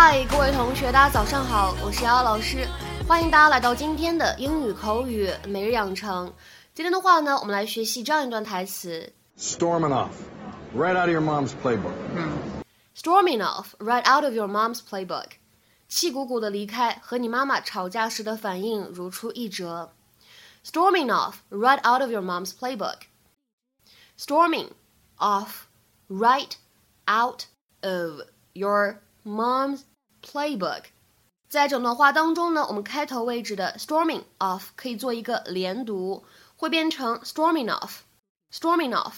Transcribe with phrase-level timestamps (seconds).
[0.00, 2.68] 嗨，各位同学，大家早上好，我是瑶瑶老师，
[3.08, 6.32] 欢迎大家来到今天的英语口语每日养成。
[6.72, 10.12] 今天的话呢，我们来学习这样一段台词：Storming off,
[10.72, 11.90] right out of your mom's playbook.
[12.96, 15.30] Storming off, right out of your mom's playbook.
[15.88, 19.90] 气鼓鼓的离开，和你妈妈吵架时的反应如出一辙。
[20.64, 22.98] Storming off, right out of your mom's playbook.
[24.16, 24.68] Storming
[25.16, 25.66] off,
[26.08, 26.52] right
[27.08, 27.46] out
[27.80, 29.82] of your mom's
[30.22, 30.84] playbook。
[31.48, 36.24] 在整段话当中呢，我们开头位置的 storming off 可以做一个连读，
[36.56, 39.14] 会变成 storming off，storming off。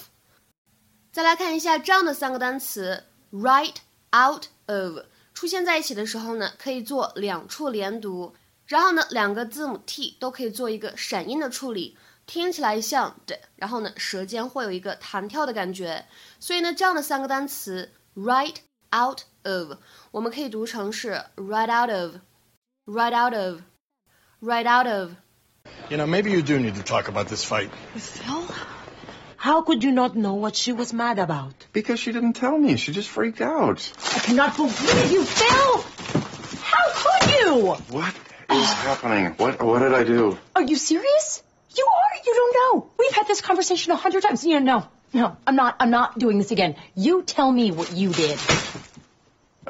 [1.12, 3.74] 再来看一下这样的三个单词，right
[4.14, 8.34] out of 出现在一起的时候呢，可以做两处连读，
[8.66, 16.06] 然后呢，两个字母 t 都可以做一个闪音的处理，听起来像的，然后呢，舌尖会有一个弹跳的感觉，
[16.38, 18.54] 所以呢，这样的三个单词 right。
[18.91, 19.77] out of，
[20.11, 27.27] 我们可以读成是 right out of，right out of，right out of。You know, maybe you do need to talk about
[27.27, 27.69] this fight.
[27.95, 28.43] Phil?
[29.37, 31.53] How could you not know what she was mad about?
[31.73, 32.77] Because she didn't tell me.
[32.77, 33.91] She just freaked out.
[34.15, 35.83] I cannot believe you, Phil!
[36.63, 37.75] How could you?
[37.91, 38.15] What
[38.49, 39.35] is happening?
[39.37, 40.37] What what did I do?
[40.55, 41.43] Are you serious?
[41.75, 42.17] You are?
[42.25, 42.89] You don't know.
[42.97, 44.43] We've had this conversation a hundred times.
[44.43, 45.75] You know, no, no, I'm not.
[45.79, 46.75] I'm not doing this again.
[46.95, 48.39] You tell me what you did.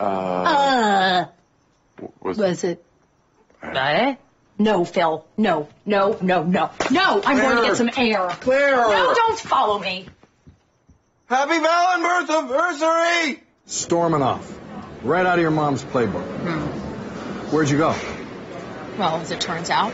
[0.00, 0.02] Uh.
[0.02, 1.26] Uh.
[2.20, 2.84] Was, Was it?
[3.62, 4.14] Uh,
[4.58, 5.26] no, Phil.
[5.36, 7.22] No, no, no, no, no.
[7.24, 8.28] I'm going to get some air.
[8.40, 8.76] Claire!
[8.76, 10.06] No, don't follow me.
[11.28, 13.42] Happy Valentine's anniversary!
[13.66, 14.58] Storming off,
[15.02, 16.24] right out of your mom's playbook.
[17.52, 17.94] Where'd you go?
[18.98, 19.92] Well, as it turns out,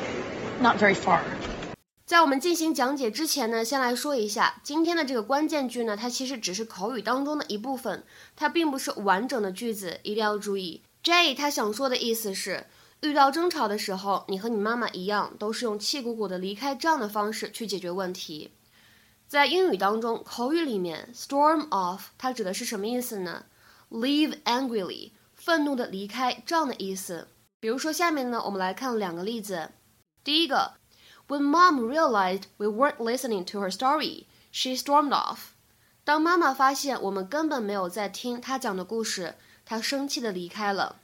[0.60, 1.22] not very far.
[2.06, 8.04] 在我们进行讲解之前呢，先来说一下今天的这个关键句呢，它其实只是口语当中的一部分，
[8.36, 10.82] 它并不是完整的句子，一定要注意。
[11.02, 12.66] J 他想说的意思是，
[13.00, 18.52] 遇到争吵的时候，你和你妈妈一样，都是用气鼓鼓的离开这样的方式去解决问题。
[19.26, 23.46] 在英语当中，口语里面，storm off 它指的是什么意思呢
[23.90, 27.26] ？Leave angrily，愤怒的离开这样的意思。
[27.58, 29.70] 比如说下面呢，我们来看两个例子。
[30.22, 30.74] 第一个。
[31.27, 35.53] When mom realized we weren't listening to her story, she stormed off.
[36.03, 40.97] 当妈妈发现我们根本没有在听她讲的故事，她生气的离开了。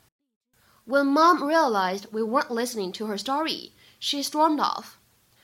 [0.85, 4.95] When mom realized we weren't listening to her story, she stormed off.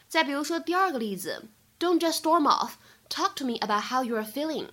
[0.07, 1.45] 再比如说第二个例子，
[1.79, 2.73] Don't just storm off.
[3.09, 4.67] Talk to me about how you are feeling.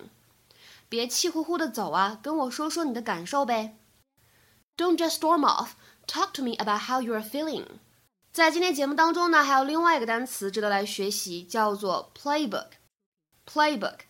[0.89, 3.77] 别气呼呼的走啊，跟我说说你的感受呗。
[4.77, 5.71] Don't just storm off.
[6.07, 7.65] Talk to me about how you are feeling.
[8.36, 12.66] 在今天节目当中呢，还有另外一个单词值得来学习，叫做 playbook。
[13.50, 14.00] playbook，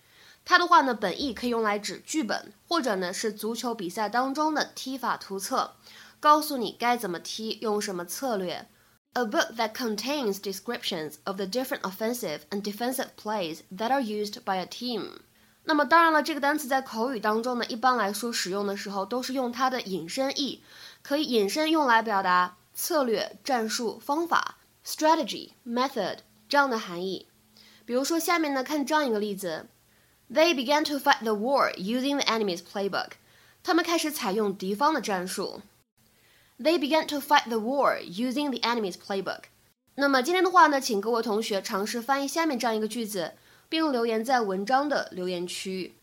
[0.45, 5.77] 它的话呢，本意可以用来指剧本，或者呢是足球比赛当中的踢法图册，
[6.19, 8.67] 告诉你该怎么踢，用什么策略。
[9.13, 14.57] A book that contains descriptions of the different offensive and defensive plays that are used by
[14.57, 15.21] a team。
[15.63, 20.65] 那么当然了，这个单词在口语当中呢，一般来说使用的时候都是用它的引申义，
[21.05, 22.57] 可以引申用来表达。
[22.77, 27.27] 策略、战术、方法 （strategy, method） 这样的含义。
[27.87, 29.67] 比如说，下面呢看这样一个例子
[30.31, 33.13] ：They began to fight the war using the enemy's playbook。
[33.63, 35.63] 他们开始采用敌方的战术。
[36.59, 39.45] They began to fight the war using the enemy's playbook。
[39.95, 43.33] 那么今天的话呢，请各位同学尝试翻译下面这样一个句子，
[43.71, 45.95] 并留言在文章的留言区。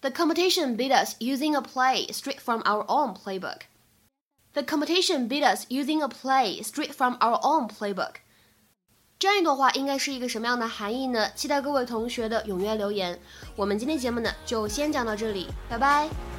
[0.00, 3.60] The competition beat us using a play straight from our own playbook.
[4.54, 8.16] The competition beat us using a play straight from our own playbook。
[9.18, 11.30] 这样一段话应该是一个什么样的含义呢？
[11.34, 13.18] 期待各位同学的踊跃留言。
[13.56, 16.31] 我们今天节目呢就先讲到这里，拜拜。